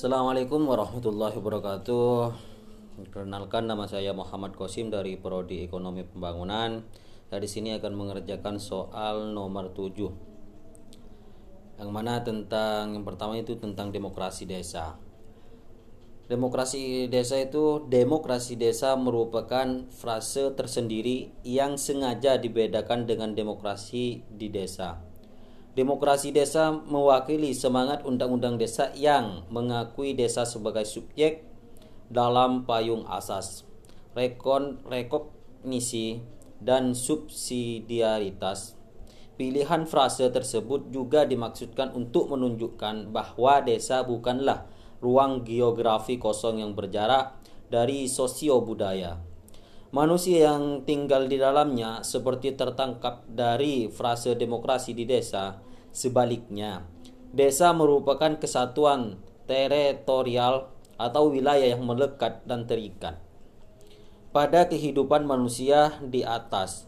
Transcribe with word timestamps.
Assalamualaikum 0.00 0.64
warahmatullahi 0.64 1.36
wabarakatuh. 1.36 2.32
Perkenalkan 3.04 3.68
nama 3.68 3.84
saya 3.84 4.16
Muhammad 4.16 4.56
Kosim 4.56 4.88
dari 4.88 5.20
Prodi 5.20 5.60
Ekonomi 5.60 6.08
Pembangunan. 6.08 6.88
Dari 7.28 7.44
sini 7.44 7.76
akan 7.76 7.92
mengerjakan 7.92 8.56
soal 8.56 9.36
nomor 9.36 9.76
7. 9.76 10.08
Yang 11.76 11.90
mana 11.92 12.24
tentang 12.24 12.96
yang 12.96 13.04
pertama 13.04 13.36
itu 13.36 13.60
tentang 13.60 13.92
demokrasi 13.92 14.48
desa. 14.48 14.96
Demokrasi 16.32 17.04
desa 17.12 17.36
itu 17.36 17.84
demokrasi 17.84 18.56
desa 18.56 18.96
merupakan 18.96 19.84
frase 19.92 20.56
tersendiri 20.56 21.28
yang 21.44 21.76
sengaja 21.76 22.40
dibedakan 22.40 23.04
dengan 23.04 23.36
demokrasi 23.36 24.24
di 24.32 24.48
desa. 24.48 25.09
Demokrasi 25.70 26.34
desa 26.34 26.74
mewakili 26.74 27.54
semangat 27.54 28.02
undang-undang 28.02 28.58
desa 28.58 28.90
yang 28.98 29.46
mengakui 29.54 30.18
desa 30.18 30.42
sebagai 30.42 30.82
subjek 30.82 31.46
dalam 32.10 32.66
payung 32.66 33.06
asas, 33.06 33.62
rekon, 34.18 34.82
rekognisi, 34.82 36.26
dan 36.58 36.92
subsidiaritas. 36.98 38.74
Pilihan 39.38 39.86
frase 39.86 40.26
tersebut 40.28 40.90
juga 40.90 41.22
dimaksudkan 41.22 41.94
untuk 41.94 42.34
menunjukkan 42.34 43.14
bahwa 43.14 43.62
desa 43.62 44.02
bukanlah 44.02 44.66
ruang 45.00 45.46
geografi 45.46 46.20
kosong 46.20 46.60
yang 46.60 46.74
berjarak 46.74 47.40
dari 47.70 48.10
sosio 48.10 48.58
budaya. 48.60 49.29
Manusia 49.90 50.54
yang 50.54 50.86
tinggal 50.86 51.26
di 51.26 51.34
dalamnya 51.34 52.06
seperti 52.06 52.54
tertangkap 52.54 53.26
dari 53.26 53.90
frase 53.90 54.38
demokrasi 54.38 54.94
di 54.94 55.02
desa. 55.02 55.58
Sebaliknya, 55.90 56.86
desa 57.34 57.74
merupakan 57.74 58.38
kesatuan 58.38 59.18
teritorial 59.50 60.70
atau 60.94 61.34
wilayah 61.34 61.74
yang 61.74 61.82
melekat 61.82 62.46
dan 62.46 62.70
terikat 62.70 63.18
pada 64.30 64.70
kehidupan 64.70 65.26
manusia 65.26 65.98
di 66.06 66.22
atas 66.22 66.86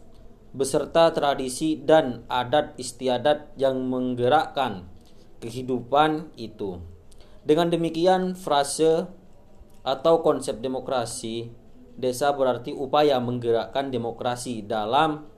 beserta 0.55 1.11
tradisi 1.11 1.75
dan 1.75 2.23
adat 2.31 2.77
istiadat 2.79 3.51
yang 3.59 3.83
menggerakkan 3.89 4.87
kehidupan 5.43 6.31
itu. 6.39 6.79
Dengan 7.43 7.67
demikian, 7.67 8.39
frase 8.39 9.11
atau 9.83 10.23
konsep 10.23 10.63
demokrasi 10.63 11.51
desa 11.93 12.33
berarti 12.33 12.73
upaya 12.73 13.21
menggerakkan 13.21 13.93
demokrasi 13.93 14.65
dalam 14.65 15.29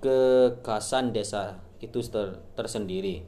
kekasan 0.00 1.12
desa 1.12 1.60
itu 1.80 2.00
ter 2.08 2.40
tersendiri. 2.56 3.24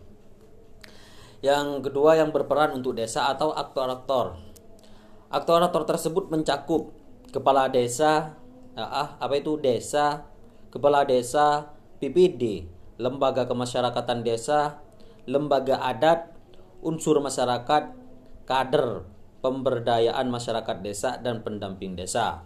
Yang 1.44 1.88
kedua 1.88 2.16
yang 2.16 2.32
berperan 2.32 2.80
untuk 2.80 2.96
desa 2.96 3.28
atau 3.28 3.52
aktor-aktor. 3.52 4.40
Aktor-aktor 5.28 5.84
tersebut 5.84 6.32
mencakup 6.32 6.96
kepala 7.28 7.68
desa, 7.68 8.40
ah, 8.76 9.20
apa 9.20 9.34
itu 9.36 9.60
desa, 9.60 10.24
kepala 10.72 11.04
desa, 11.04 11.76
PPD, 12.00 12.68
lembaga 12.96 13.44
kemasyarakatan 13.44 14.24
desa, 14.24 14.80
lembaga 15.28 15.80
adat, 15.80 16.32
unsur 16.80 17.20
masyarakat, 17.20 17.92
kader, 18.48 19.04
pemberdayaan 19.46 20.26
masyarakat 20.26 20.82
desa 20.82 21.22
dan 21.22 21.46
pendamping 21.46 21.94
desa. 21.94 22.42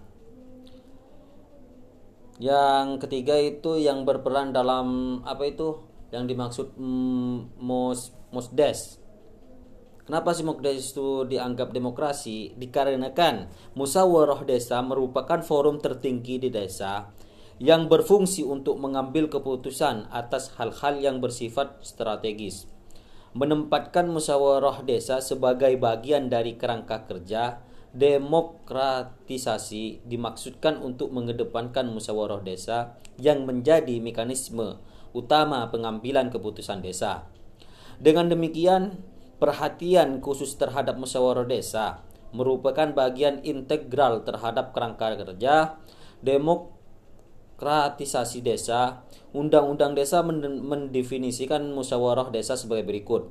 Yang 2.37 3.09
ketiga 3.09 3.41
itu 3.41 3.81
yang 3.81 4.05
berperan 4.05 4.53
dalam 4.53 5.21
apa 5.25 5.49
itu 5.49 5.81
yang 6.13 6.29
dimaksud 6.29 6.77
mm, 6.77 7.57
mos 7.57 8.13
mosdes. 8.29 9.01
Kenapa 10.05 10.37
sih 10.37 10.45
mosdes 10.45 10.93
itu 10.93 11.25
dianggap 11.25 11.73
demokrasi? 11.73 12.53
Dikarenakan 12.61 13.49
musyawarah 13.77 14.45
desa 14.45 14.85
merupakan 14.85 15.41
forum 15.41 15.81
tertinggi 15.81 16.37
di 16.37 16.53
desa 16.53 17.09
yang 17.61 17.93
berfungsi 17.93 18.45
untuk 18.45 18.81
mengambil 18.81 19.29
keputusan 19.29 20.09
atas 20.09 20.57
hal-hal 20.57 20.97
yang 20.97 21.21
bersifat 21.21 21.81
strategis. 21.85 22.65
Menempatkan 23.31 24.11
musyawarah 24.11 24.83
desa 24.83 25.23
sebagai 25.23 25.79
bagian 25.79 26.27
dari 26.27 26.59
kerangka 26.59 27.07
kerja 27.07 27.63
demokratisasi 27.95 30.03
dimaksudkan 30.07 30.79
untuk 30.83 31.15
mengedepankan 31.15 31.87
musyawarah 31.91 32.43
desa 32.43 32.99
yang 33.23 33.47
menjadi 33.47 34.03
mekanisme 34.03 34.79
utama 35.15 35.71
pengambilan 35.71 36.31
keputusan 36.31 36.83
desa. 36.83 37.27
Dengan 38.03 38.29
demikian, 38.31 38.99
perhatian 39.39 40.21
khusus 40.23 40.55
terhadap 40.59 40.99
musyawarah 40.99 41.47
desa 41.47 42.03
merupakan 42.31 42.95
bagian 42.95 43.43
integral 43.43 44.23
terhadap 44.23 44.71
kerangka 44.71 45.19
kerja 45.19 45.83
demokratisasi 47.61 48.41
desa. 48.41 49.05
Undang-undang 49.37 49.93
desa 49.93 50.25
mendefinisikan 50.25 51.61
musyawarah 51.77 52.33
desa 52.33 52.57
sebagai 52.57 52.89
berikut. 52.89 53.29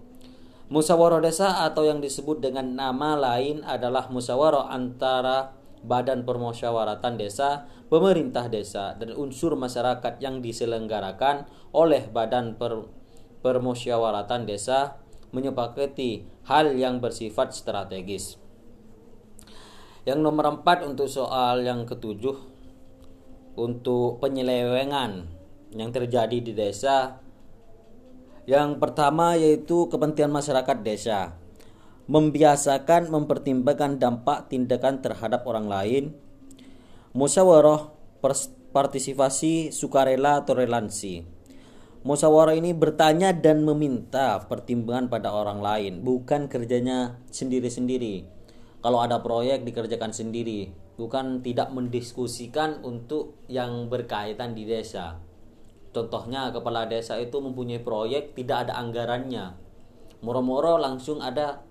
Musyawarah 0.69 1.17
desa 1.17 1.65
atau 1.65 1.81
yang 1.81 1.97
disebut 1.97 2.45
dengan 2.45 2.77
nama 2.77 3.17
lain 3.17 3.65
adalah 3.65 4.05
musyawarah 4.13 4.69
antara 4.69 5.57
badan 5.81 6.29
permusyawaratan 6.29 7.17
desa, 7.17 7.65
pemerintah 7.89 8.45
desa, 8.53 8.93
dan 9.01 9.17
unsur 9.17 9.57
masyarakat 9.57 10.21
yang 10.21 10.45
diselenggarakan 10.45 11.49
oleh 11.73 12.05
badan 12.13 12.53
per, 12.53 12.85
permusyawaratan 13.41 14.45
desa 14.45 15.01
menyepakati 15.33 16.29
hal 16.45 16.77
yang 16.77 17.01
bersifat 17.01 17.49
strategis. 17.57 18.37
Yang 20.05 20.21
nomor 20.21 20.61
empat 20.61 20.85
untuk 20.85 21.09
soal 21.09 21.65
yang 21.65 21.89
ketujuh 21.89 22.58
untuk 23.59 24.23
penyelewengan 24.23 25.27
yang 25.75 25.91
terjadi 25.91 26.37
di 26.39 26.55
desa 26.55 27.19
yang 28.49 28.81
pertama 28.81 29.37
yaitu 29.37 29.85
kepentingan 29.93 30.33
masyarakat 30.33 30.77
desa. 30.81 31.37
Membiasakan 32.09 33.13
mempertimbangkan 33.13 34.01
dampak 34.01 34.49
tindakan 34.49 35.05
terhadap 35.05 35.45
orang 35.45 35.69
lain. 35.69 36.03
Musyawarah 37.13 37.93
partisipasi 38.73 39.69
sukarela 39.69 40.41
toleransi. 40.41 41.29
Musyawarah 42.01 42.57
ini 42.57 42.73
bertanya 42.73 43.35
dan 43.37 43.61
meminta 43.61 44.41
pertimbangan 44.49 45.13
pada 45.13 45.29
orang 45.29 45.61
lain, 45.61 45.93
bukan 46.01 46.49
kerjanya 46.49 47.21
sendiri-sendiri. 47.29 48.38
Kalau 48.79 49.03
ada 49.03 49.19
proyek 49.19 49.67
dikerjakan 49.67 50.15
sendiri, 50.15 50.71
bukan 50.95 51.43
tidak 51.43 51.71
mendiskusikan 51.75 52.79
untuk 52.83 53.35
yang 53.51 53.91
berkaitan 53.91 54.55
di 54.55 54.63
desa 54.63 55.19
Contohnya 55.89 56.53
kepala 56.53 56.85
desa 56.85 57.17
itu 57.17 57.41
mempunyai 57.41 57.81
proyek 57.81 58.37
tidak 58.37 58.69
ada 58.69 58.77
anggarannya. 58.77 59.57
Moro-moro 60.21 60.77
langsung 60.77 61.17
ada 61.17 61.65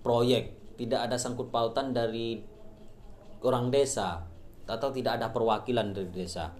proyek, 0.00 0.56
tidak 0.80 1.10
ada 1.10 1.20
sangkut 1.20 1.52
pautan 1.52 1.92
dari 1.92 2.40
orang 3.44 3.68
desa 3.68 4.24
atau 4.64 4.88
tidak 4.88 5.20
ada 5.20 5.28
perwakilan 5.28 5.92
dari 5.92 6.08
desa. 6.08 6.56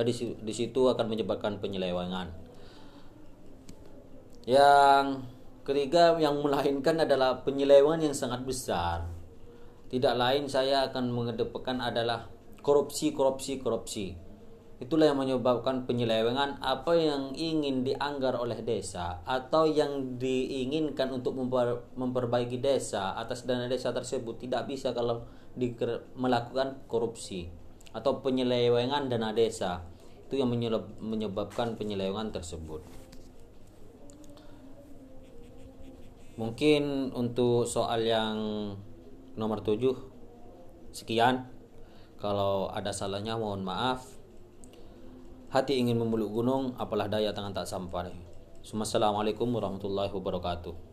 Di 0.00 0.54
situ 0.54 0.86
akan 0.86 1.06
menyebabkan 1.10 1.58
penyelewengan. 1.58 2.30
Yang 4.46 5.26
ketiga 5.70 6.18
yang 6.18 6.42
melahirkan 6.42 7.06
adalah 7.06 7.46
penyelewengan 7.46 8.10
yang 8.10 8.16
sangat 8.16 8.42
besar. 8.42 9.06
Tidak 9.90 10.14
lain 10.18 10.50
saya 10.50 10.90
akan 10.90 11.14
mengedepankan 11.14 11.78
adalah 11.78 12.26
korupsi, 12.62 13.14
korupsi, 13.14 13.58
korupsi 13.62 14.30
Itulah 14.80 15.12
yang 15.12 15.20
menyebabkan 15.20 15.84
penyelewengan 15.84 16.56
apa 16.64 16.96
yang 16.96 17.36
ingin 17.36 17.84
dianggar 17.84 18.32
oleh 18.40 18.64
desa 18.64 19.20
atau 19.28 19.68
yang 19.68 20.16
diinginkan 20.16 21.12
untuk 21.12 21.36
memper, 21.36 21.84
memperbaiki 22.00 22.56
desa 22.64 23.12
atas 23.12 23.44
dana 23.44 23.68
desa 23.68 23.92
tersebut 23.92 24.40
tidak 24.40 24.72
bisa 24.72 24.96
kalau 24.96 25.28
melakukan 26.16 26.80
korupsi 26.88 27.52
atau 27.92 28.24
penyelewengan 28.24 29.12
dana 29.12 29.36
desa. 29.36 29.84
Itu 30.24 30.40
yang 30.40 30.48
menyebabkan 31.04 31.76
penyelewengan 31.76 32.32
tersebut. 32.32 32.80
Mungkin 36.40 37.12
untuk 37.12 37.68
soal 37.68 38.08
yang 38.08 38.72
nomor 39.36 39.60
7 39.60 39.92
sekian. 40.88 41.52
Kalau 42.16 42.72
ada 42.72 42.96
salahnya 42.96 43.36
mohon 43.36 43.60
maaf. 43.60 44.08
Hati 45.52 45.76
ingin 45.76 46.00
memeluk 46.00 46.32
gunung, 46.32 46.72
apalah 46.80 47.12
daya 47.12 47.36
tangan 47.36 47.52
tak 47.52 47.68
sampai. 47.68 48.16
Assalamualaikum 48.64 49.52
warahmatullahi 49.52 50.08
wabarakatuh. 50.08 50.89